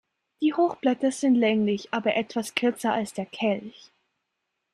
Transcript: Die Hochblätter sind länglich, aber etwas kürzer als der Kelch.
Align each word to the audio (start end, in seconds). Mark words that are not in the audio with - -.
Die 0.41 0.55
Hochblätter 0.55 1.11
sind 1.11 1.35
länglich, 1.35 1.93
aber 1.93 2.15
etwas 2.15 2.55
kürzer 2.55 2.91
als 2.91 3.13
der 3.13 3.27
Kelch. 3.27 3.91